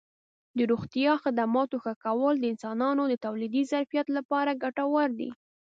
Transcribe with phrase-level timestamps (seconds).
[0.57, 5.29] د روغتیا خدماتو ښه کول د انسانانو د تولیدي ظرفیت لپاره ګټور دي.